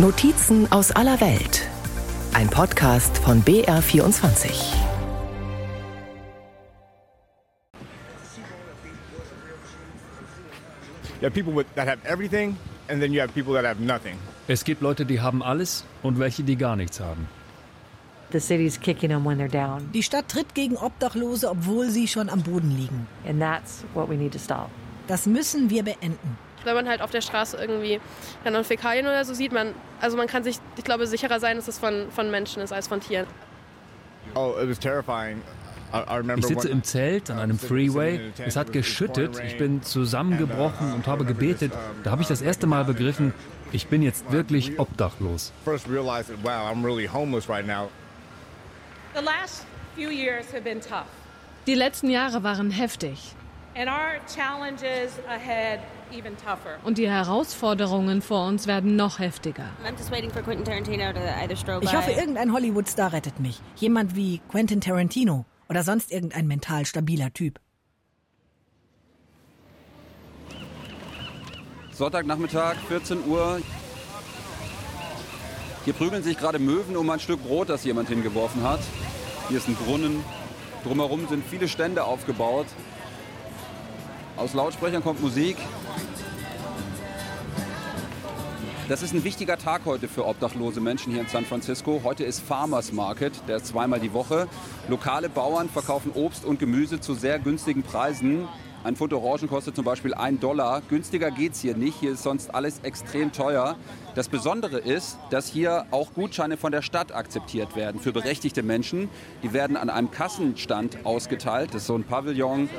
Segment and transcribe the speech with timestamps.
[0.00, 1.68] Notizen aus aller Welt.
[2.32, 4.48] Ein Podcast von BR24.
[14.46, 17.26] Es gibt Leute, die haben alles und welche, die gar nichts haben.
[18.30, 19.90] The city's kicking them when they're down.
[19.92, 23.08] Die Stadt tritt gegen Obdachlose, obwohl sie schon am Boden liegen.
[23.26, 24.70] And that's what we need to stop.
[25.08, 26.38] Das müssen wir beenden.
[26.64, 28.00] Wenn man halt auf der Straße irgendwie
[28.44, 31.68] dann Fäkalien oder so sieht, man, also man kann sich, ich glaube, sicherer sein, dass
[31.68, 33.26] es von, von Menschen ist als von Tieren.
[34.34, 35.40] Oh, it was terrifying.
[36.36, 38.30] Ich sitze im Zelt an einem Freeway.
[38.44, 39.40] Es hat geschüttet.
[39.46, 41.72] Ich bin zusammengebrochen und habe gebetet.
[42.04, 43.32] Da habe ich das erste Mal begriffen,
[43.72, 45.52] ich bin jetzt wirklich obdachlos.
[51.66, 53.34] Die letzten Jahre waren heftig.
[56.84, 59.64] Und die Herausforderungen vor uns werden noch heftiger.
[61.80, 63.60] Ich hoffe, irgendein Hollywood-Star rettet mich.
[63.76, 67.60] Jemand wie Quentin Tarantino oder sonst irgendein mental stabiler Typ.
[71.92, 73.60] Sonntagnachmittag, 14 Uhr.
[75.84, 78.80] Hier prügeln sich gerade Möwen um ein Stück Brot, das jemand hingeworfen hat.
[79.48, 80.22] Hier ist ein Brunnen.
[80.84, 82.66] Drumherum sind viele Stände aufgebaut.
[84.36, 85.56] Aus Lautsprechern kommt Musik.
[88.88, 92.00] Das ist ein wichtiger Tag heute für obdachlose Menschen hier in San Francisco.
[92.04, 94.48] Heute ist Farmers Market, der ist zweimal die Woche.
[94.88, 98.48] Lokale Bauern verkaufen Obst und Gemüse zu sehr günstigen Preisen.
[98.84, 100.80] Ein Pfund Orangen kostet zum Beispiel 1 Dollar.
[100.88, 102.00] Günstiger geht es hier nicht.
[102.00, 103.76] Hier ist sonst alles extrem teuer.
[104.14, 109.10] Das Besondere ist, dass hier auch Gutscheine von der Stadt akzeptiert werden für berechtigte Menschen.
[109.42, 111.74] Die werden an einem Kassenstand ausgeteilt.
[111.74, 112.70] Das ist so ein Pavillon.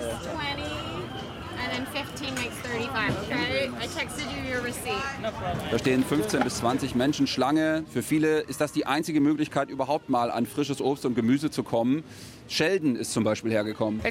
[1.91, 3.38] 15 makes 35,
[5.71, 7.83] Da stehen 15 bis 20 Menschen Schlange.
[7.91, 11.63] Für viele ist das die einzige Möglichkeit, überhaupt mal an frisches Obst und Gemüse zu
[11.63, 12.03] kommen.
[12.47, 14.01] Sheldon ist zum Beispiel hergekommen.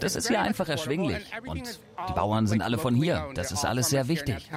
[0.00, 1.24] Das ist hier einfach erschwinglich.
[1.46, 3.28] Und die Bauern sind alle von hier.
[3.34, 4.50] Das ist alles sehr wichtig.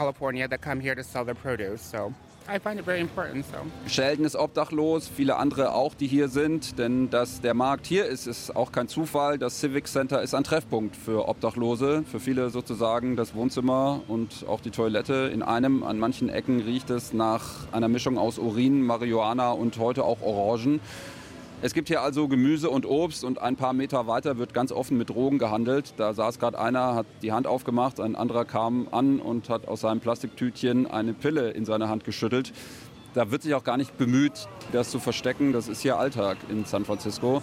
[3.88, 8.28] Sheldon ist obdachlos, viele andere auch, die hier sind, denn dass der Markt hier ist,
[8.28, 9.39] ist auch kein Zufall.
[9.39, 14.61] Das Civic Center ist ein Treffpunkt für Obdachlose, für viele sozusagen das Wohnzimmer und auch
[14.61, 15.84] die Toilette in einem.
[15.84, 20.81] An manchen Ecken riecht es nach einer Mischung aus Urin, Marihuana und heute auch Orangen.
[21.61, 24.97] Es gibt hier also Gemüse und Obst und ein paar Meter weiter wird ganz offen
[24.97, 25.93] mit Drogen gehandelt.
[25.97, 29.81] Da saß gerade einer, hat die Hand aufgemacht, ein anderer kam an und hat aus
[29.81, 32.51] seinem Plastiktütchen eine Pille in seine Hand geschüttelt.
[33.13, 35.53] Da wird sich auch gar nicht bemüht, das zu verstecken.
[35.53, 37.41] Das ist hier Alltag in San Francisco.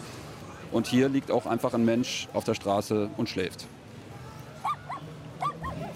[0.71, 3.67] Und hier liegt auch einfach ein Mensch auf der Straße und schläft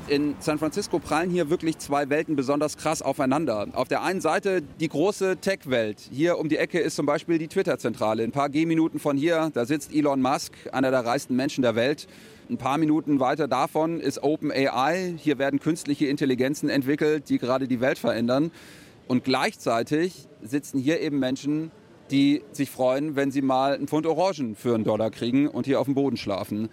[0.09, 3.69] in San Francisco prallen hier wirklich zwei Welten besonders krass aufeinander.
[3.73, 6.09] Auf der einen Seite die große Tech-Welt.
[6.11, 8.23] Hier um die Ecke ist zum Beispiel die Twitter-Zentrale.
[8.23, 12.07] Ein paar Gehminuten von hier, da sitzt Elon Musk, einer der reichsten Menschen der Welt.
[12.49, 15.15] Ein paar Minuten weiter davon ist OpenAI.
[15.19, 18.53] Hier werden künstliche Intelligenzen entwickelt, die gerade die Welt verändern.
[19.09, 21.71] Und gleichzeitig sitzen hier eben Menschen,
[22.11, 25.81] die sich freuen, wenn sie mal einen Pfund Orangen für einen Dollar kriegen und hier
[25.81, 26.69] auf dem Boden schlafen.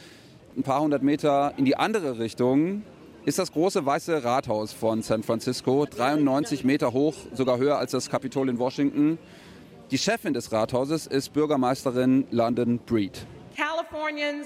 [0.55, 2.83] Ein paar hundert Meter in die andere Richtung
[3.25, 8.09] ist das große weiße Rathaus von San Francisco, 93 Meter hoch, sogar höher als das
[8.09, 9.17] Kapitol in Washington.
[9.91, 13.25] Die Chefin des Rathauses ist Bürgermeisterin London Breed.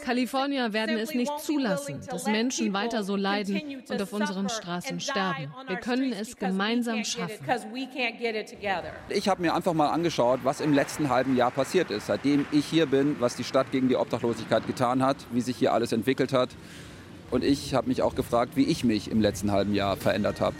[0.04, 5.52] Kalifornier werden es nicht zulassen, dass Menschen weiter so leiden und auf unseren Straßen sterben.
[5.68, 7.46] Wir können es gemeinsam schaffen.
[9.10, 12.66] Ich habe mir einfach mal angeschaut, was im letzten halben Jahr passiert ist, seitdem ich
[12.66, 16.34] hier bin, was die Stadt gegen die Obdachlosigkeit getan hat, wie sich hier alles entwickelt
[16.34, 16.50] hat.
[17.30, 20.56] Und ich habe mich auch gefragt, wie ich mich im letzten halben Jahr verändert habe.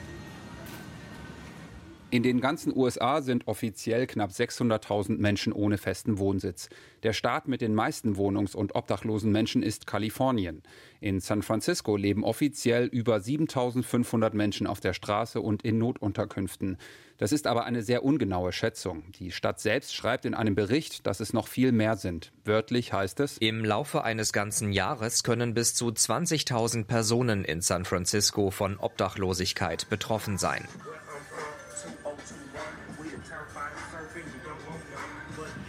[2.10, 6.70] In den ganzen USA sind offiziell knapp 600.000 Menschen ohne festen Wohnsitz.
[7.04, 10.64] Der Staat mit den meisten wohnungs- und obdachlosen Menschen ist Kalifornien.
[11.02, 16.78] In San Francisco leben offiziell über 7.500 Menschen auf der Straße und in Notunterkünften.
[17.18, 19.04] Das ist aber eine sehr ungenaue Schätzung.
[19.20, 22.32] Die Stadt selbst schreibt in einem Bericht, dass es noch viel mehr sind.
[22.46, 27.86] Wörtlich heißt es, im Laufe eines ganzen Jahres können bis zu 20.000 Personen in San
[27.86, 30.68] Francisco von Obdachlosigkeit betroffen sein.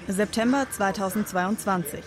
[0.06, 2.02] September 2022.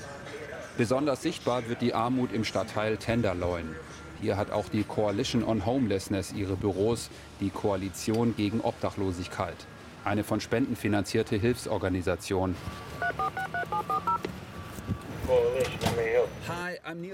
[0.78, 3.76] Besonders sichtbar wird die Armut im Stadtteil Tenderloin.
[4.22, 7.10] Hier hat auch die Coalition on Homelessness ihre Büros,
[7.40, 9.56] die Koalition gegen Obdachlosigkeit.
[10.06, 12.56] Eine von Spenden finanzierte Hilfsorganisation.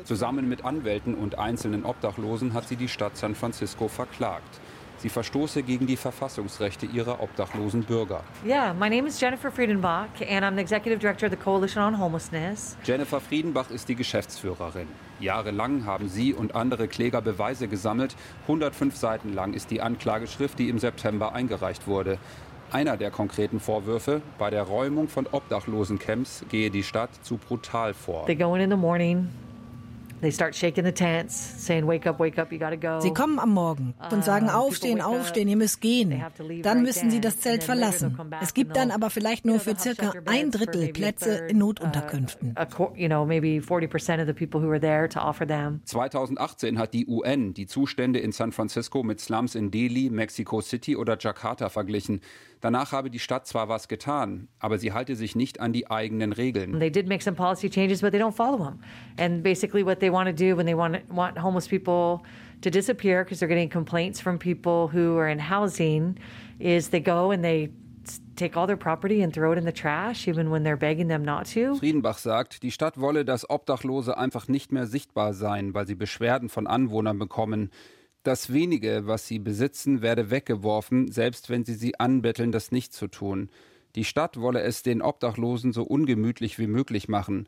[0.03, 4.59] Zusammen mit Anwälten und einzelnen Obdachlosen hat sie die Stadt San Francisco verklagt.
[4.99, 8.23] Sie verstoße gegen die Verfassungsrechte ihrer obdachlosen Bürger.
[8.45, 11.99] Yeah, my name is Jennifer Friedenbach and I'm the executive director of the Coalition on
[11.99, 12.75] Homelessness.
[12.83, 14.87] Jennifer Friedenbach ist die Geschäftsführerin.
[15.19, 18.15] Jahrelang haben sie und andere Kläger Beweise gesammelt.
[18.43, 22.17] 105 Seiten lang ist die Anklageschrift, die im September eingereicht wurde.
[22.71, 28.25] Einer der konkreten Vorwürfe, bei der Räumung von Obdachlosencamps gehe die Stadt zu brutal vor.
[28.25, 29.29] They go in in the morning,
[33.01, 36.23] Sie kommen am Morgen und sagen, aufstehen, aufstehen, ihr müsst gehen.
[36.63, 38.17] Dann müssen sie das Zelt verlassen.
[38.41, 42.55] Es gibt dann aber vielleicht nur für circa ein Drittel Plätze in Notunterkünften.
[45.85, 50.95] 2018 hat die UN die Zustände in San Francisco mit Slums in Delhi, Mexico City
[50.95, 52.21] oder Jakarta verglichen.
[52.67, 56.33] Danach habe die Stadt zwar was getan, aber sie halte sich nicht an die eigenen
[56.33, 56.77] Regeln.
[56.77, 58.81] They did make some policy changes, but they don't follow them.
[59.17, 62.25] And basically what they want to do when they want, want homeless people
[62.63, 66.17] to disappear because they're getting complaints from people who are in housing
[66.59, 67.69] is they go and they
[68.35, 71.23] take all their property and throw it in the trash, even when they're begging them
[71.23, 71.75] not to.
[71.75, 76.49] Friedenbach sagt, die Stadt wolle, dass Obdachlose einfach nicht mehr sichtbar seien, weil sie Beschwerden
[76.49, 77.71] von Anwohnern bekommen.
[78.23, 83.07] Das wenige, was sie besitzen, werde weggeworfen, selbst wenn sie sie anbetteln, das nicht zu
[83.07, 83.49] tun.
[83.95, 87.47] Die Stadt wolle es den Obdachlosen so ungemütlich wie möglich machen.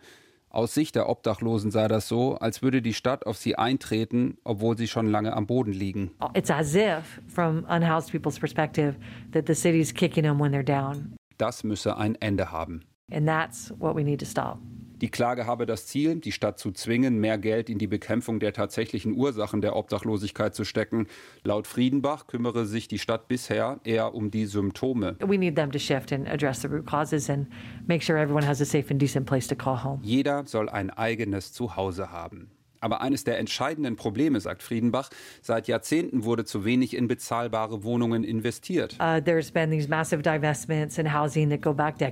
[0.49, 4.75] Aus Sicht der Obdachlosen sei das so, als würde die Stadt auf sie eintreten, obwohl
[4.77, 6.11] sie schon lange am Boden liegen.
[6.33, 8.95] It's as if, from unhoused people's perspective,
[9.31, 11.13] that the city's kicking them when they're down.
[11.37, 12.83] Das müsse ein Ende haben.
[13.11, 14.57] And that's what we need to stop.
[15.01, 18.51] Die Klage habe das Ziel, die Stadt zu zwingen, mehr Geld in die Bekämpfung der
[18.51, 21.07] tatsächlichen Ursachen der Obdachlosigkeit zu stecken.
[21.43, 25.15] Laut Friedenbach kümmere sich die Stadt bisher eher um die Symptome.
[25.25, 27.47] We need them to shift and address the root causes and
[27.87, 30.01] make sure everyone has a safe and decent place to call home.
[30.03, 32.51] Jeder soll ein eigenes Zuhause haben.
[32.79, 35.09] Aber eines der entscheidenden Probleme, sagt Friedenbach,
[35.41, 38.97] seit Jahrzehnten wurde zu wenig in bezahlbare Wohnungen investiert.
[38.99, 39.19] Uh,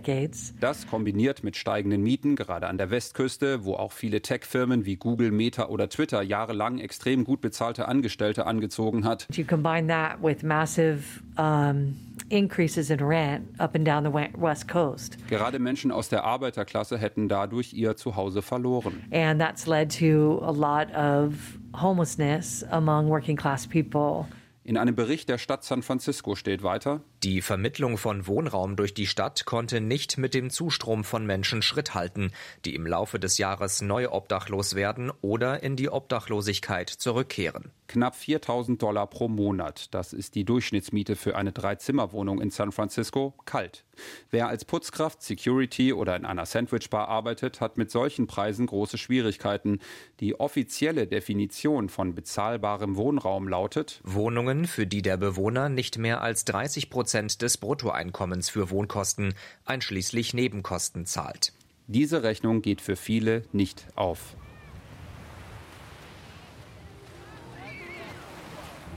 [0.08, 0.56] in.
[0.60, 5.32] Das kombiniert mit steigenden Mieten, gerade an der Westküste, wo auch viele Tech-Firmen wie Google,
[5.32, 9.28] Meta oder Twitter jahrelang extrem gut bezahlte Angestellte angezogen hat.
[9.34, 11.04] You combine that with massive
[11.38, 11.96] um,
[12.30, 15.18] increases in rent up and down the west coast.
[15.28, 19.04] Gerade Menschen aus der Arbeiterklasse hätten dadurch ihr Zuhause verloren.
[19.12, 24.26] And that's led to a lot of homelessness among working class people.
[24.64, 29.08] In einem Bericht der Stadt San Francisco steht weiter, die Vermittlung von Wohnraum durch die
[29.08, 32.32] Stadt konnte nicht mit dem Zustrom von Menschen Schritt halten,
[32.64, 37.72] die im Laufe des Jahres neu obdachlos werden oder in die Obdachlosigkeit zurückkehren.
[37.88, 43.34] Knapp 4000 Dollar pro Monat, das ist die Durchschnittsmiete für eine Dreizimmerwohnung in San Francisco,
[43.46, 43.86] kalt.
[44.30, 49.80] Wer als Putzkraft, Security oder in einer Sandwichbar arbeitet, hat mit solchen Preisen große Schwierigkeiten.
[50.20, 56.46] Die offizielle Definition von bezahlbarem Wohnraum lautet Wohnungen, für die der Bewohner nicht mehr als
[56.46, 59.34] 30 Prozent des Bruttoeinkommens für Wohnkosten
[59.66, 61.54] einschließlich Nebenkosten zahlt.
[61.88, 64.36] Diese Rechnung geht für viele nicht auf.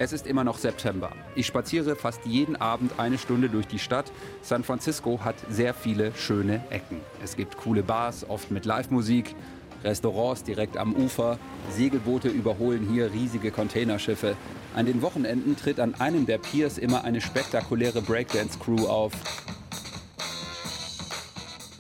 [0.02, 1.12] Es ist immer noch September.
[1.34, 4.10] Ich spaziere fast jeden Abend eine Stunde durch die Stadt.
[4.40, 7.02] San Francisco hat sehr viele schöne Ecken.
[7.22, 9.36] Es gibt coole Bars, oft mit Live-Musik,
[9.85, 11.38] Restaurants direkt am Ufer,
[11.71, 14.37] Segelboote überholen hier riesige Containerschiffe.
[14.75, 19.12] An den Wochenenden tritt an einem der Piers immer eine spektakuläre Breakdance-Crew auf.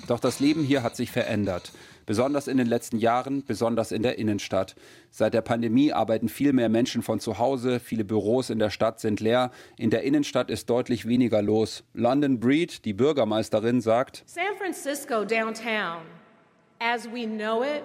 [0.08, 1.72] Doch das Leben hier hat sich verändert.
[2.04, 4.74] Besonders in den letzten Jahren, besonders in der Innenstadt.
[5.12, 8.98] Seit der Pandemie arbeiten viel mehr Menschen von zu Hause, viele Büros in der Stadt
[8.98, 11.84] sind leer, in der Innenstadt ist deutlich weniger los.
[11.94, 16.02] London Breed, die Bürgermeisterin, sagt, San Francisco downtown,
[16.80, 17.84] as we know it,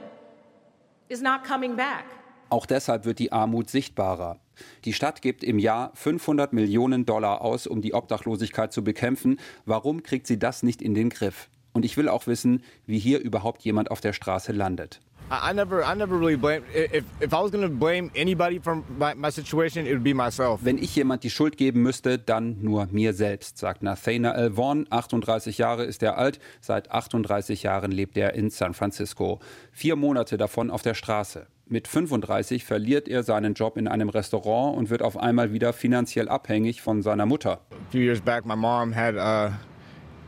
[1.09, 2.05] is not coming back.
[2.49, 4.39] Auch deshalb wird die Armut sichtbarer.
[4.85, 9.39] Die Stadt gibt im Jahr 500 Millionen Dollar aus, um die Obdachlosigkeit zu bekämpfen.
[9.65, 11.49] Warum kriegt sie das nicht in den Griff?
[11.73, 15.01] Und ich will auch wissen, wie hier überhaupt jemand auf der Straße landet.
[15.31, 16.63] I never, I never really blame.
[16.73, 20.13] If, if I was going to blame anybody from my, my situation, it would be
[20.13, 20.59] myself.
[20.63, 24.85] Wenn ich jemand die Schuld geben müsste, dann nur mir selbst, sagt Nathanael Vaughn.
[24.89, 26.39] 38 Jahre ist er alt.
[26.61, 29.39] Seit 38 Jahren lebt er in San Francisco.
[29.71, 31.47] Vier Monate davon auf der Straße.
[31.67, 36.29] Mit 35 verliert er seinen Job in einem Restaurant und wird auf einmal wieder finanziell
[36.29, 37.61] abhängig von seiner Mutter.
[37.71, 39.51] A few years back, my mom had uh,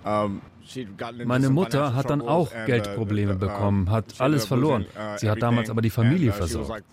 [0.04, 0.42] um,
[1.26, 4.86] meine Mutter hat dann auch uh, Geldprobleme bekommen, hat alles verloren.
[4.96, 6.84] uh, Sie hat damals aber die Familie versorgt.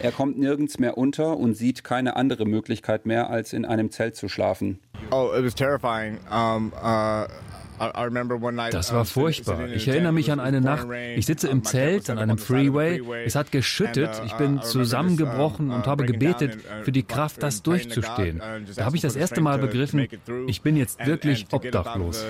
[0.00, 4.16] Er kommt nirgends mehr unter und sieht keine andere Möglichkeit mehr, als in einem Zelt
[4.16, 4.78] zu schlafen.
[5.10, 6.18] Oh, it was terrifying.
[6.30, 7.26] Um, uh,
[7.78, 9.68] Das war furchtbar.
[9.68, 10.86] Ich erinnere mich an eine Nacht.
[11.16, 13.02] Ich sitze im Zelt an einem Freeway.
[13.24, 14.22] Es hat geschüttet.
[14.26, 18.42] Ich bin zusammengebrochen und habe gebetet für die Kraft, das durchzustehen.
[18.76, 20.06] Da habe ich das erste Mal begriffen,
[20.46, 22.24] ich bin jetzt wirklich obdachlos.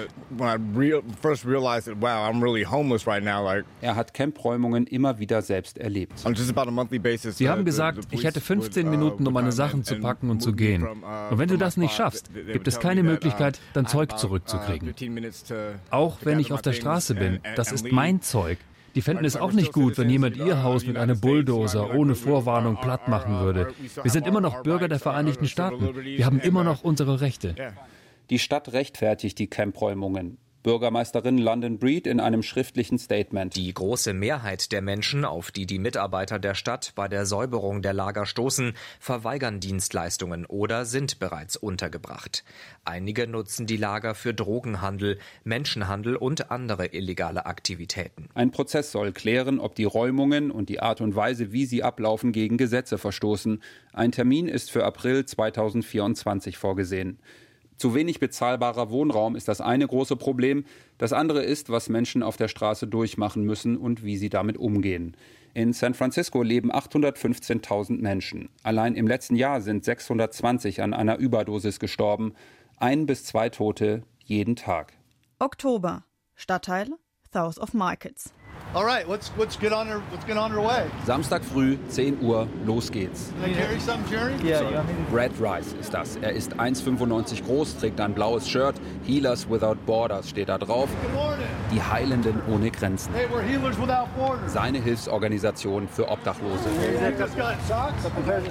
[3.80, 6.12] Er hat Campräumungen immer wieder selbst erlebt.
[6.18, 10.84] Sie haben gesagt, ich hätte 15 Minuten, um meine Sachen zu packen und zu gehen.
[10.84, 14.94] Und wenn du das nicht schaffst, gibt es keine Möglichkeit, dein Zeug zurückzukriegen.
[15.90, 18.58] Auch wenn ich auf der Straße bin, das ist mein Zeug.
[18.94, 22.80] Die fänden es auch nicht gut, wenn jemand ihr Haus mit einem Bulldozer ohne Vorwarnung
[22.80, 23.74] platt machen würde.
[24.02, 25.94] Wir sind immer noch Bürger der Vereinigten Staaten.
[26.02, 27.54] Wir haben immer noch unsere Rechte.
[28.30, 30.38] Die Stadt rechtfertigt die Campräumungen.
[30.66, 33.54] Bürgermeisterin London Breed in einem schriftlichen Statement.
[33.54, 37.92] Die große Mehrheit der Menschen, auf die die Mitarbeiter der Stadt bei der Säuberung der
[37.92, 42.42] Lager stoßen, verweigern Dienstleistungen oder sind bereits untergebracht.
[42.84, 48.28] Einige nutzen die Lager für Drogenhandel, Menschenhandel und andere illegale Aktivitäten.
[48.34, 52.32] Ein Prozess soll klären, ob die Räumungen und die Art und Weise, wie sie ablaufen,
[52.32, 53.62] gegen Gesetze verstoßen.
[53.92, 57.20] Ein Termin ist für April 2024 vorgesehen.
[57.76, 60.64] Zu wenig bezahlbarer Wohnraum ist das eine große Problem.
[60.98, 65.16] Das andere ist, was Menschen auf der Straße durchmachen müssen und wie sie damit umgehen.
[65.52, 68.48] In San Francisco leben 815.000 Menschen.
[68.62, 72.34] Allein im letzten Jahr sind 620 an einer Überdosis gestorben.
[72.78, 74.92] Ein bis zwei Tote jeden Tag.
[75.38, 76.04] Oktober.
[76.34, 76.88] Stadtteil
[77.32, 78.32] South of Markets.
[78.76, 80.86] All right, let's, let's get on our, let's get on our way.
[81.06, 83.32] Samstag früh, 10 Uhr, los geht's.
[85.10, 86.16] Brad Rice ist das.
[86.16, 88.74] Er ist 1,95 groß, trägt ein blaues Shirt.
[89.06, 90.90] Healers Without Borders steht da drauf.
[91.72, 93.14] Die Heilenden ohne Grenzen.
[93.14, 94.52] Hey, we're Healers Without Borders.
[94.52, 96.68] Seine Hilfsorganisation für Obdachlose.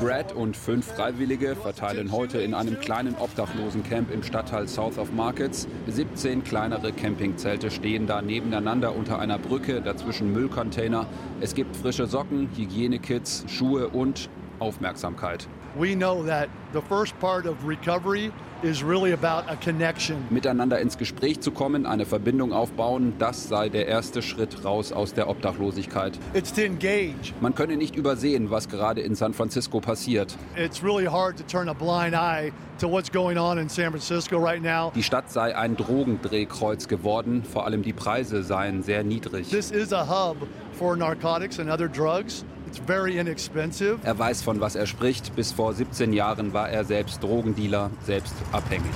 [0.02, 5.68] Brad und fünf Freiwillige verteilen heute in einem kleinen Obdachlosencamp im Stadtteil South of Markets.
[5.86, 11.08] 17 kleinere Campingzelte stehen da nebeneinander unter einer Brücke, dazwischen Müllcontainer.
[11.42, 14.30] Es gibt frische Socken, Hygienekits, Schuhe und
[14.60, 15.48] Aufmerksamkeit.
[15.78, 18.32] We know that the first part of recovery
[18.64, 20.26] is really about a connection.
[20.30, 25.14] Miteinander ins Gespräch zu kommen, eine Verbindung aufbauen, das sei der erste Schritt raus aus
[25.14, 26.18] der Obdachlosigkeit.
[26.34, 27.34] It's to engage.
[27.42, 30.38] Man könne nicht übersehen, was gerade in San Francisco passiert.
[30.56, 34.40] It's really hard to turn a blind eye to what's going on in San Francisco
[34.40, 34.94] right now.
[34.96, 39.50] Die Stadt sei ein Drogendrehkreuz geworden, vor allem die Preise seien sehr niedrig.
[39.50, 40.38] This is a hub
[40.72, 42.46] for narcotics and other drugs.
[42.76, 44.00] It's very inexpensive.
[44.04, 45.34] Er weiß, von was er spricht.
[45.38, 48.92] Bis vor 17 Jahren war er selbst Drogendealer, selbst abhängig.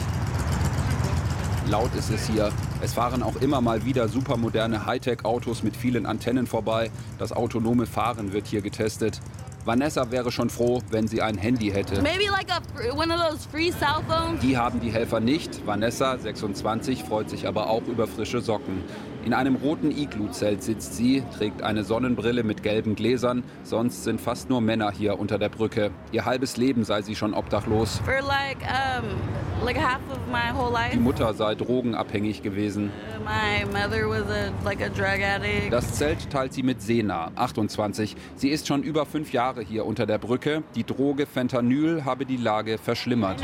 [1.69, 2.51] Laut ist es hier.
[2.81, 6.91] Es fahren auch immer mal wieder supermoderne Hightech-Autos mit vielen Antennen vorbei.
[7.19, 9.21] Das autonome Fahren wird hier getestet.
[9.63, 12.01] Vanessa wäre schon froh, wenn sie ein Handy hätte.
[12.01, 12.59] Maybe like a,
[12.93, 14.41] one of those free cell phones.
[14.41, 15.65] Die haben die Helfer nicht.
[15.65, 18.83] Vanessa, 26, freut sich aber auch über frische Socken.
[19.25, 23.43] In einem roten Iglu-Zelt sitzt sie, trägt eine Sonnenbrille mit gelben Gläsern.
[23.63, 25.91] Sonst sind fast nur Männer hier unter der Brücke.
[26.11, 28.01] Ihr halbes Leben sei sie schon obdachlos.
[28.07, 30.91] Like, um, like.
[30.93, 32.91] Die Mutter sei drogenabhängig gewesen.
[33.25, 35.71] My mother was a, like a drug addict.
[35.71, 38.15] Das Zelt teilt sie mit Sena, 28.
[38.35, 40.63] Sie ist schon über fünf Jahre hier unter der Brücke.
[40.75, 43.41] Die Droge Fentanyl habe die Lage verschlimmert.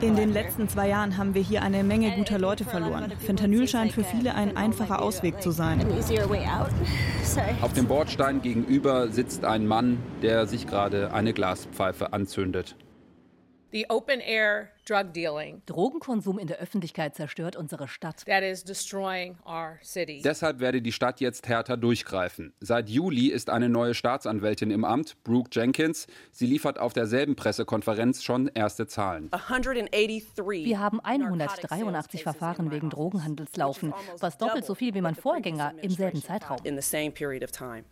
[0.00, 3.12] In den letzten zwei Jahren haben wir hier eine Menge guter Leute verloren.
[3.24, 5.80] Fentanyl scheint für viele ein einfacher Ausweg zu sein.
[7.62, 12.76] Auf dem Bordstein gegenüber sitzt ein Mann, der sich gerade eine Glaspfeife anzündet.
[13.72, 18.24] The open air drug dealing Drogenkonsum in der Öffentlichkeit zerstört unsere Stadt.
[18.26, 20.22] that is destroying our cities.
[20.22, 22.52] Deshalb werde die Stadt jetzt härter durchgreifen.
[22.60, 26.06] Seit Juli ist eine neue Staatsanwältin im Amt, Brooke Jenkins.
[26.32, 29.30] Sie liefert auf derselben Pressekonferenz schon erste Zahlen.
[29.30, 35.90] Wir haben 183 Verfahren wegen Drogenhandels laufen, was doppelt so viel wie mein Vorgänger im
[35.90, 36.58] selben Zeitraum.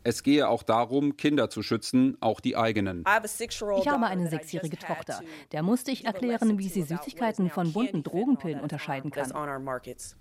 [0.03, 3.05] Es gehe auch darum, Kinder zu schützen, auch die eigenen.
[3.07, 5.21] Ich habe eine sechsjährige Tochter.
[5.53, 9.33] Der musste ich erklären, wie sie Süßigkeiten von bunten Drogenpillen unterscheiden kann.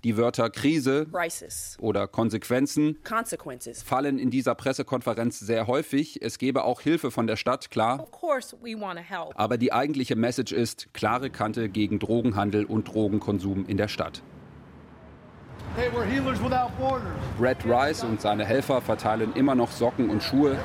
[0.03, 1.07] Die Wörter Krise
[1.79, 2.97] oder Konsequenzen
[3.83, 6.21] fallen in dieser Pressekonferenz sehr häufig.
[6.21, 8.01] Es gebe auch Hilfe von der Stadt, klar.
[8.01, 9.33] Of course, we want to help.
[9.35, 14.21] Aber die eigentliche Message ist klare Kante gegen Drogenhandel und Drogenkonsum in der Stadt.
[15.75, 17.07] Hey, we're Healers Without Borders.
[17.37, 20.57] Brad Rice und seine Helfer verteilen immer noch Socken und Schuhe.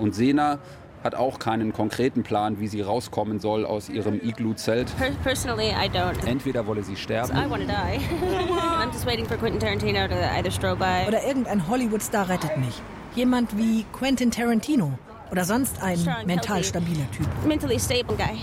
[0.00, 0.58] Und Sena
[1.04, 4.94] hat auch keinen konkreten Plan, wie sie rauskommen soll aus ihrem Iglu-Zelt.
[4.96, 6.26] Per- Personally, I don't.
[6.26, 8.00] Entweder wolle sie sterben want to die.
[8.58, 11.06] I'm just waiting for Quentin Tarantino to either strobe by.
[11.08, 12.80] Oder irgendein Hollywood-Star rettet mich.
[13.14, 14.98] Jemand wie Quentin Tarantino.
[15.30, 17.26] Oder sonst ein mental stabiler Typ.
[17.46, 18.38] Mentally stable guy.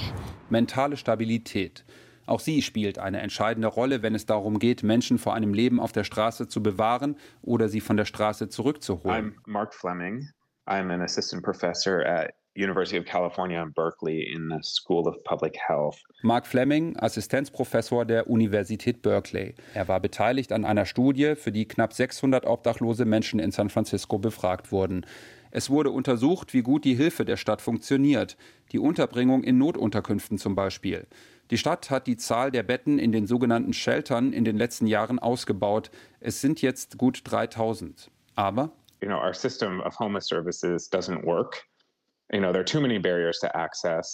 [0.49, 1.83] mentale Stabilität.
[2.27, 5.91] Auch sie spielt eine entscheidende Rolle, wenn es darum geht, Menschen vor einem Leben auf
[5.91, 9.35] der Straße zu bewahren oder sie von der Straße zurückzuholen.
[9.45, 10.29] I'm Mark Fleming.
[10.67, 15.57] I'm an assistant professor at University of California in Berkeley in the School of Public
[15.57, 15.97] Health.
[16.21, 19.55] Mark Fleming, Assistenzprofessor der Universität Berkeley.
[19.73, 24.17] Er war beteiligt an einer Studie, für die knapp 600 obdachlose Menschen in San Francisco
[24.17, 25.05] befragt wurden.
[25.51, 28.37] Es wurde untersucht, wie gut die Hilfe der Stadt funktioniert,
[28.71, 31.07] die Unterbringung in Notunterkünften zum Beispiel.
[31.51, 35.19] Die Stadt hat die Zahl der Betten in den sogenannten Sheltern in den letzten Jahren
[35.19, 35.91] ausgebaut.
[36.19, 38.09] Es sind jetzt gut 3000.
[38.35, 38.71] Aber
[39.01, 41.65] you know, our system of homeless services doesn't work.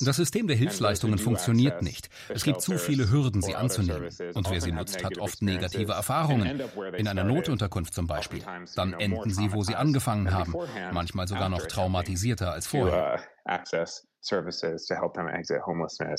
[0.02, 2.10] Das System der Hilfsleistungen funktioniert nicht.
[2.30, 4.10] Es gibt zu viele Hürden, sie anzunehmen.
[4.34, 6.62] Und wer sie nutzt, hat oft negative Erfahrungen.
[6.98, 8.44] In einer Notunterkunft zum Beispiel.
[8.76, 10.54] Dann enden sie, wo sie angefangen haben.
[10.92, 13.20] Manchmal sogar noch traumatisierter als vorher.
[13.20, 13.58] Uh,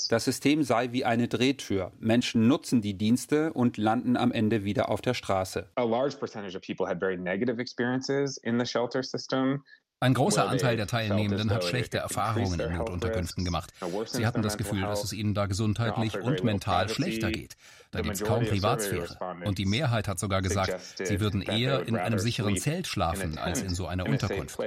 [0.08, 1.92] das System sei wie eine Drehtür.
[2.00, 5.70] Menschen nutzen die Dienste und landen am Ende wieder auf der Straße.
[10.02, 13.72] Ein großer Anteil der Teilnehmenden hat schlechte Erfahrungen in Notunterkünften gemacht.
[14.06, 17.54] Sie hatten das Gefühl, dass es ihnen da gesundheitlich und mental schlechter geht.
[17.92, 19.16] Da gibt es kaum Privatsphäre.
[19.44, 23.62] Und die Mehrheit hat sogar gesagt, sie würden eher in einem sicheren Zelt schlafen als
[23.62, 24.58] in so einer Unterkunft.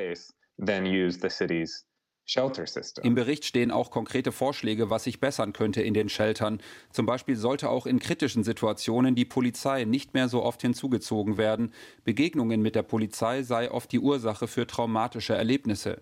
[3.04, 6.60] Im Bericht stehen auch konkrete Vorschläge, was sich bessern könnte in den Sheltern.
[6.90, 11.72] Zum Beispiel sollte auch in kritischen Situationen die Polizei nicht mehr so oft hinzugezogen werden.
[12.04, 16.02] Begegnungen mit der Polizei sei oft die Ursache für traumatische Erlebnisse.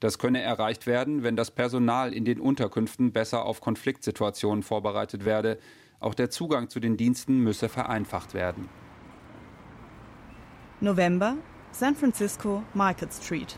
[0.00, 5.58] Das könne erreicht werden, wenn das Personal in den Unterkünften besser auf Konfliktsituationen vorbereitet werde.
[6.00, 8.68] Auch der Zugang zu den Diensten müsse vereinfacht werden.
[10.80, 11.36] November,
[11.70, 13.56] San Francisco, Market Street.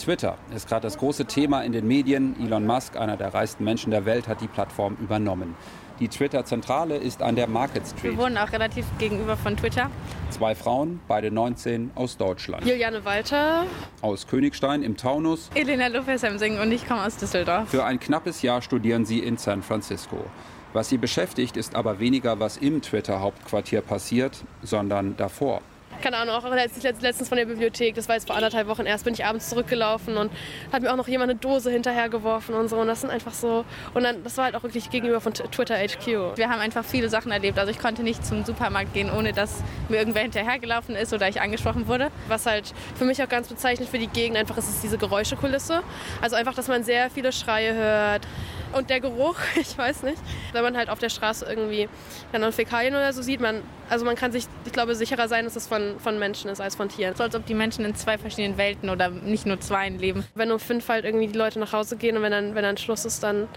[0.00, 2.34] Twitter ist gerade das große Thema in den Medien.
[2.40, 5.54] Elon Musk, einer der reichsten Menschen der Welt, hat die Plattform übernommen.
[6.00, 8.12] Die Twitter-Zentrale ist an der Market Street.
[8.12, 9.90] Wir wohnen auch relativ gegenüber von Twitter.
[10.30, 12.64] Zwei Frauen, beide 19, aus Deutschland.
[12.64, 13.66] Juliane Walter.
[14.00, 15.50] Aus Königstein im Taunus.
[15.54, 17.68] Elena Lopez-Hemsing und ich komme aus Düsseldorf.
[17.68, 20.24] Für ein knappes Jahr studieren sie in San Francisco.
[20.72, 25.60] Was sie beschäftigt, ist aber weniger, was im Twitter-Hauptquartier passiert, sondern davor
[26.00, 29.14] keine Ahnung, auch letztens von der Bibliothek, das war jetzt vor anderthalb Wochen erst, bin
[29.14, 30.30] ich abends zurückgelaufen und
[30.72, 32.76] hat mir auch noch jemand eine Dose hinterhergeworfen und so.
[32.76, 33.64] Und das sind einfach so.
[33.94, 36.36] Und dann, das war halt auch wirklich gegenüber von Twitter HQ.
[36.36, 37.58] Wir haben einfach viele Sachen erlebt.
[37.58, 41.40] Also ich konnte nicht zum Supermarkt gehen, ohne dass mir irgendwer hinterhergelaufen ist oder ich
[41.40, 42.10] angesprochen wurde.
[42.28, 45.82] Was halt für mich auch ganz bezeichnend für die Gegend einfach ist, ist diese Geräuschekulisse.
[46.20, 48.26] Also einfach, dass man sehr viele Schreie hört.
[48.72, 50.18] Und der Geruch, ich weiß nicht.
[50.52, 51.88] Wenn man halt auf der Straße irgendwie
[52.32, 55.56] dann Fäkalien oder so sieht, man, also man kann sich, ich glaube, sicherer sein, dass
[55.56, 57.14] es von, von Menschen ist als von Tieren.
[57.16, 60.24] So als ob die Menschen in zwei verschiedenen Welten oder nicht nur zwei leben.
[60.34, 62.76] Wenn um fünf halt irgendwie die Leute nach Hause gehen und wenn dann, wenn dann
[62.76, 63.48] Schluss ist, dann,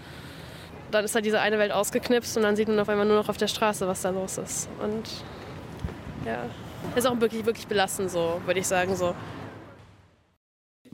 [0.90, 3.28] dann ist halt diese eine Welt ausgeknipst und dann sieht man auf einmal nur noch
[3.28, 4.68] auf der Straße, was da los ist.
[4.82, 5.08] Und
[6.26, 6.38] ja,
[6.96, 8.96] ist auch wirklich, wirklich belastend so, würde ich sagen.
[8.96, 9.14] So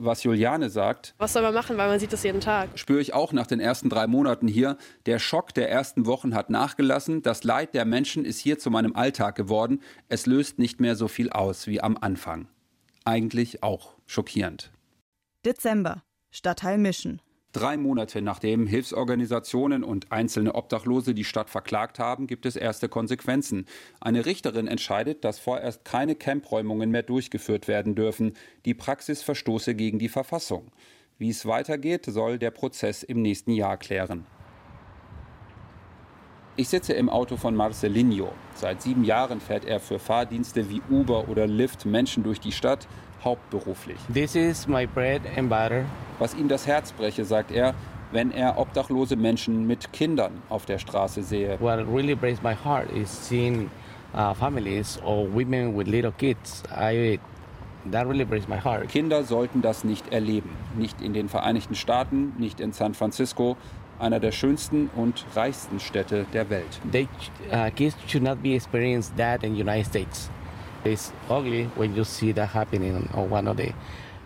[0.03, 1.15] was Juliane sagt.
[1.17, 2.69] Was soll man machen, weil man sieht das jeden Tag.
[2.77, 4.77] Spüre ich auch nach den ersten drei Monaten hier.
[5.05, 7.21] Der Schock der ersten Wochen hat nachgelassen.
[7.21, 9.81] Das Leid der Menschen ist hier zu meinem Alltag geworden.
[10.09, 12.47] Es löst nicht mehr so viel aus wie am Anfang.
[13.05, 14.71] Eigentlich auch schockierend.
[15.45, 16.03] Dezember.
[16.29, 17.21] Stadtteil Mission.
[17.53, 23.65] Drei Monate nachdem Hilfsorganisationen und einzelne Obdachlose die Stadt verklagt haben, gibt es erste Konsequenzen.
[23.99, 28.37] Eine Richterin entscheidet, dass vorerst keine Campräumungen mehr durchgeführt werden dürfen.
[28.63, 30.71] Die Praxis verstoße gegen die Verfassung.
[31.17, 34.25] Wie es weitergeht, soll der Prozess im nächsten Jahr klären.
[36.55, 38.31] Ich sitze im Auto von Marcelinho.
[38.55, 42.87] Seit sieben Jahren fährt er für Fahrdienste wie Uber oder Lyft Menschen durch die Stadt,
[43.23, 43.97] hauptberuflich.
[44.13, 45.85] This is my bread and butter.
[46.19, 47.73] Was ihm das Herz breche, sagt er,
[48.11, 51.57] wenn er obdachlose Menschen mit Kindern auf der Straße sehe.
[51.59, 53.69] What really breaks my heart is seeing
[54.13, 56.63] uh, families or women with little kids.
[56.71, 57.19] I
[57.89, 58.89] That really breaks my heart.
[58.89, 60.51] Kinder sollten das nicht erleben.
[60.77, 63.57] Nicht in den Vereinigten Staaten, nicht in San Francisco,
[63.97, 66.79] einer der schönsten und reichsten Städte der Welt.
[66.91, 67.07] They,
[67.51, 70.29] uh, kids should not be experiencing that in United States.
[70.83, 73.73] It's ugly when you see that happening on one of the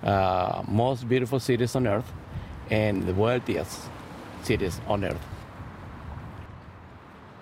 [0.04, 2.12] uh, most beautiful cities on earth
[2.70, 3.90] and the wealthiest
[4.44, 5.20] cities on earth.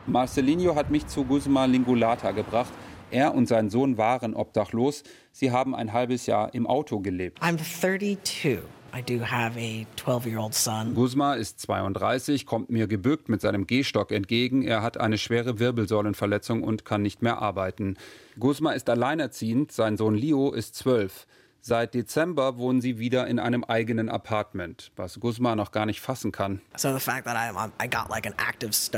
[0.07, 2.73] Marcelinho hat mich zu Guzma Lingulata gebracht.
[3.11, 5.03] Er und sein Sohn waren obdachlos.
[5.31, 7.39] Sie haben ein halbes Jahr im Auto gelebt.
[7.41, 8.59] I'm 32.
[8.95, 10.93] I do have a 12-year-old son.
[10.93, 14.61] Guzma ist 32, kommt mir gebückt mit seinem Gehstock entgegen.
[14.61, 17.97] Er hat eine schwere Wirbelsäulenverletzung und kann nicht mehr arbeiten.
[18.39, 21.25] Guzma ist alleinerziehend, sein Sohn Leo ist zwölf.
[21.65, 26.33] Seit Dezember wohnen sie wieder in einem eigenen Apartment, was Guzma noch gar nicht fassen
[26.33, 26.59] kann.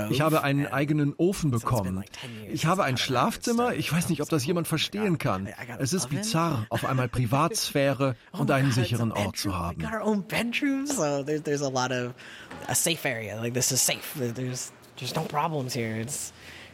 [0.10, 2.04] Ich habe einen eigenen Ofen bekommen.
[2.52, 3.76] Ich habe ein Schlafzimmer.
[3.76, 5.48] Ich weiß nicht, ob das jemand verstehen kann.
[5.78, 9.78] Es ist bizarr, auf einmal Privatsphäre oh und einen sicheren Ort zu haben.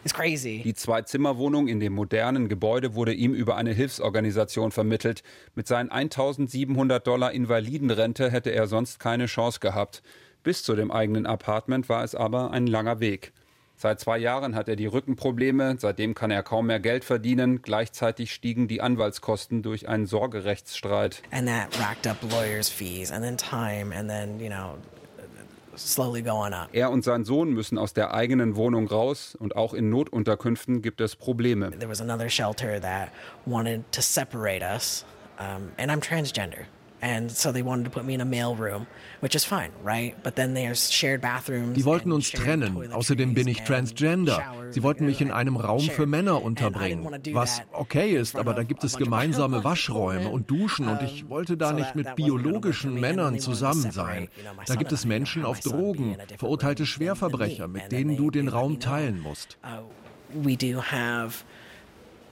[0.03, 5.21] It's die Zwei-Zimmer-Wohnung in dem modernen Gebäude wurde ihm über eine Hilfsorganisation vermittelt.
[5.53, 10.01] Mit seinen 1700 Dollar Invalidenrente hätte er sonst keine Chance gehabt.
[10.41, 13.31] Bis zu dem eigenen Apartment war es aber ein langer Weg.
[13.75, 17.61] Seit zwei Jahren hat er die Rückenprobleme, seitdem kann er kaum mehr Geld verdienen.
[17.61, 21.21] Gleichzeitig stiegen die Anwaltskosten durch einen Sorgerechtsstreit.
[21.31, 24.77] And that racked up lawyers' fees and then time and then, you know,
[26.73, 31.01] er und sein Sohn müssen aus der eigenen Wohnung raus und auch in Notunterkünften gibt
[31.01, 31.71] es Probleme.
[31.71, 33.09] There was another shelter that
[33.45, 35.05] wanted to separate us,
[35.39, 36.65] um, and I'm transgender.
[37.01, 38.85] And so they wanted to put me in a male room,
[39.21, 40.15] which is fine, right?
[40.23, 41.73] But then there's shared bathrooms.
[41.73, 42.93] Die wollten uns trennen.
[42.93, 44.43] Außerdem bin ich transgender.
[44.69, 48.83] Sie wollten mich in einem Raum für Männer unterbringen, was okay ist, aber da gibt
[48.83, 54.27] es gemeinsame Waschräume und Duschen und ich wollte da nicht mit biologischen Männern zusammen sein.
[54.67, 59.57] Da gibt es Menschen auf Drogen, verurteilte Schwerverbrecher, mit denen du den Raum teilen musst.
[59.63, 59.81] Uh,
[60.33, 61.43] we do have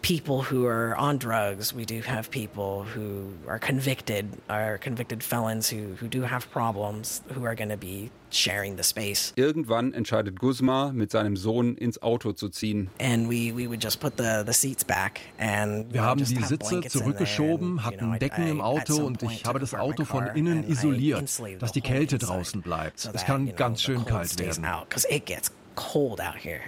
[0.02, 1.74] people who are on drugs.
[1.74, 7.22] We do have people who are convicted, are convicted felons who, who do have problems,
[7.34, 9.34] who are going to be sharing the space.
[9.36, 12.90] Irgendwann entscheidet Guzma, mit seinem Sohn ins Auto zu ziehen.
[13.00, 16.82] And we, we would just put the, the seats back and Wir haben die Sitze
[16.82, 21.82] zurückgeschoben, hatten Decken im Auto und ich habe das Auto von innen isoliert, dass die
[21.82, 23.10] Kälte draußen bleibt.
[23.14, 24.66] Es kann ganz schön kalt werden.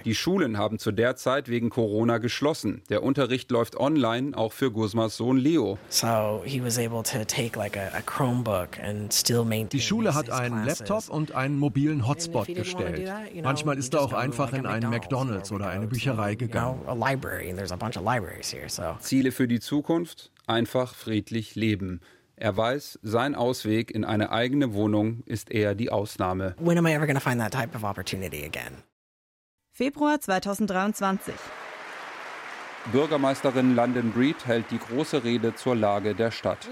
[0.04, 2.82] Die Schulen haben zu der Zeit wegen Corona geschlossen.
[2.88, 5.78] Der Unterricht läuft online, auch für Guzmas Sohn Leo.
[9.72, 13.12] Die Schule hat einen Laptop und einen mobilen Hotspot gestellt.
[13.42, 16.80] Manchmal ist er auch einfach in einen McDonald's oder eine Bücherei gegangen.
[19.00, 20.30] Ziele für die Zukunft?
[20.46, 22.00] Einfach friedlich leben.
[22.36, 26.56] Er weiß, sein Ausweg in eine eigene Wohnung ist eher die Ausnahme.
[26.58, 28.82] When am I ever going to find that type of opportunity again?
[29.74, 31.32] Februar 2023.
[32.92, 36.68] Bürgermeisterin London Breed hält die große Rede zur Lage der Stadt.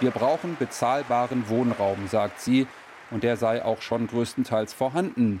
[0.00, 2.68] Wir brauchen bezahlbaren Wohnraum, sagt sie,
[3.10, 5.40] und der sei auch schon größtenteils vorhanden.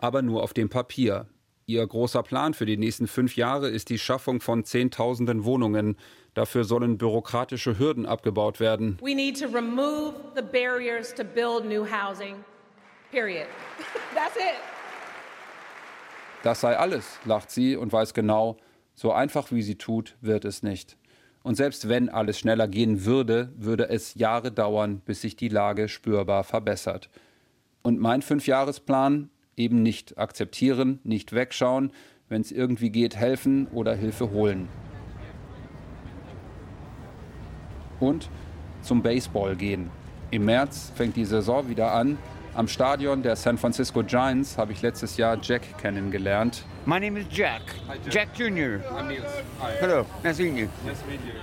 [0.00, 1.28] Aber nur auf dem Papier.
[1.68, 5.96] Ihr großer Plan für die nächsten fünf Jahre ist die Schaffung von Zehntausenden Wohnungen.
[6.32, 8.98] Dafür sollen bürokratische Hürden abgebaut werden.
[9.02, 12.36] We need to remove the barriers to build new housing.
[13.10, 13.48] Period.
[14.14, 14.54] That's it.
[16.44, 18.58] Das sei alles, lacht sie und weiß genau,
[18.94, 20.96] so einfach wie sie tut, wird es nicht.
[21.42, 25.88] Und selbst wenn alles schneller gehen würde, würde es Jahre dauern, bis sich die Lage
[25.88, 27.10] spürbar verbessert.
[27.82, 31.92] Und mein Fünfjahresplan eben nicht akzeptieren, nicht wegschauen,
[32.28, 34.68] wenn es irgendwie geht, helfen oder Hilfe holen.
[38.00, 38.28] Und
[38.82, 39.90] zum Baseball gehen.
[40.30, 42.18] Im März fängt die Saison wieder an
[42.56, 46.64] am Stadion der San Francisco Giants habe ich letztes Jahr Jack kennengelernt.
[46.88, 47.62] My name is Jack.
[48.08, 48.78] Jack Jr.
[49.80, 50.68] Hello, nice meeting you.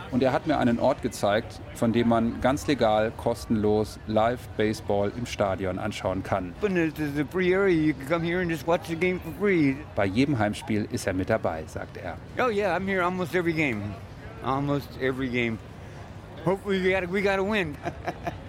[0.10, 5.26] Und er hat mir einen Ort gezeigt, von dem man ganz legal, kostenlos Live-Baseball im
[5.26, 6.56] Stadion anschauen kann.
[9.96, 12.18] Bei jedem Heimspiel ist er mit dabei, sagt er.
[12.40, 13.82] Oh yeah, I'm here almost every game.
[14.46, 15.60] Almost every game.
[16.46, 17.76] Hopefully we gotta, we gotta win.